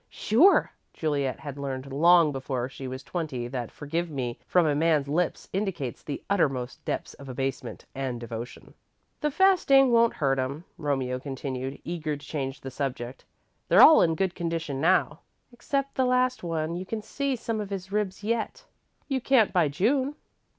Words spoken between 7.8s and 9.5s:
and devotion. "The